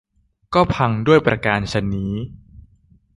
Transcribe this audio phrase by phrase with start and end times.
[0.53, 2.13] ก็พังด้วยประการฉะนี้